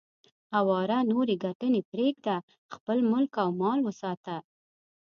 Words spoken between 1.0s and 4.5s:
نورې ګټنې پرېږده، خپل ملک او مال وساته.